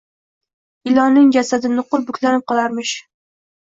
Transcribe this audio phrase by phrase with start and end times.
[0.93, 3.01] Ilonning jasadi, nuqul buklanib qolarmish.